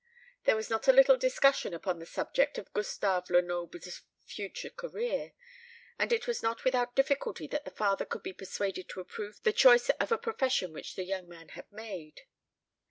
There 0.45 0.55
was 0.55 0.67
not 0.71 0.87
a 0.87 0.91
little 0.91 1.15
discussion 1.15 1.75
upon 1.75 1.99
the 1.99 2.07
subject 2.07 2.57
of 2.57 2.73
Gustave 2.73 3.29
Lenoble's 3.31 4.01
future 4.25 4.71
career; 4.71 5.33
and 5.99 6.11
it 6.11 6.25
was 6.25 6.41
not 6.41 6.63
without 6.63 6.95
difficulty 6.95 7.45
that 7.49 7.65
the 7.65 7.69
father 7.69 8.05
could 8.05 8.23
be 8.23 8.33
persuaded 8.33 8.89
to 8.89 8.99
approve 8.99 9.43
the 9.43 9.53
choice 9.53 9.91
of 9.91 10.11
a 10.11 10.17
profession 10.17 10.73
which 10.73 10.95
the 10.95 11.03
young 11.03 11.29
man 11.29 11.49
had 11.49 11.71
made. 11.71 12.21